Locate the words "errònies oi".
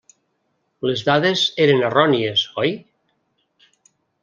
1.91-2.75